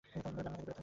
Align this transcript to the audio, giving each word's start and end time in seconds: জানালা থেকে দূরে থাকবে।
জানালা 0.09 0.13
থেকে 0.19 0.27
দূরে 0.35 0.47
থাকবে। 0.55 0.71